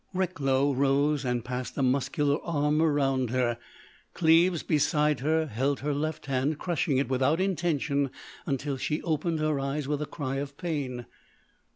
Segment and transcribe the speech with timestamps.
[0.15, 3.59] Recklow rose and passed a muscular arm around her;
[4.15, 8.09] Cleves, beside her, held her left hand, crushing it, without intention,
[8.47, 11.05] until she opened her eyes with a cry of pain.